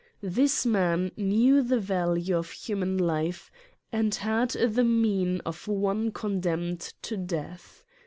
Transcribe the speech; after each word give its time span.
This 0.23 0.65
man 0.65 1.11
knew 1.15 1.61
the 1.61 1.79
value 1.79 2.35
of 2.35 2.49
human 2.49 2.97
life 2.97 3.51
and 3.91 4.15
had 4.15 4.49
the 4.49 4.83
mien 4.83 5.41
of 5.45 5.67
one 5.67 6.09
condemned 6.11 6.79
to 7.03 7.15
death. 7.17 7.83